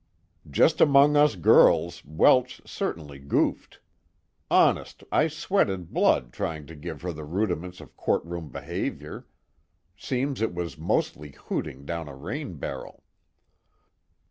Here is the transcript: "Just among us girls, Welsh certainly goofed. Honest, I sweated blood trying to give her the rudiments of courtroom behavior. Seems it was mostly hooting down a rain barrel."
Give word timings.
"Just 0.49 0.81
among 0.81 1.15
us 1.15 1.35
girls, 1.35 2.03
Welsh 2.03 2.59
certainly 2.65 3.19
goofed. 3.19 3.79
Honest, 4.49 5.03
I 5.11 5.27
sweated 5.27 5.93
blood 5.93 6.33
trying 6.33 6.65
to 6.65 6.75
give 6.75 7.03
her 7.03 7.13
the 7.13 7.23
rudiments 7.23 7.79
of 7.79 7.95
courtroom 7.95 8.49
behavior. 8.49 9.27
Seems 9.95 10.41
it 10.41 10.55
was 10.55 10.75
mostly 10.75 11.33
hooting 11.33 11.85
down 11.85 12.09
a 12.09 12.15
rain 12.15 12.55
barrel." 12.55 13.03